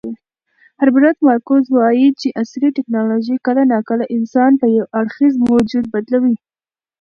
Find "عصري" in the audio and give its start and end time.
2.41-2.69